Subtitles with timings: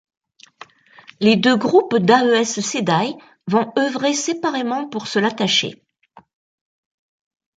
[1.19, 3.13] Les deux groupes d'Aes Sedai
[3.45, 5.83] vont œuvrer séparément pour se l'attacher.